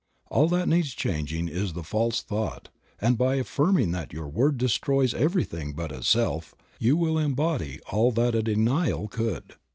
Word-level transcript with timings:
All 0.31 0.47
that 0.47 0.67
needs 0.67 0.95
changing 0.95 1.47
is 1.47 1.73
the 1.73 1.83
false 1.83 2.23
thought, 2.23 2.69
and 2.99 3.19
by 3.19 3.35
affirming 3.35 3.91
that 3.91 4.11
your 4.11 4.27
word 4.27 4.57
destroys 4.57 5.13
everything 5.13 5.73
but 5.73 5.91
itself 5.91 6.55
you 6.79 6.97
will 6.97 7.19
embody 7.19 7.79
all 7.91 8.11
that 8.13 8.33
a 8.33 8.41
denial 8.41 9.07
could. 9.07 9.57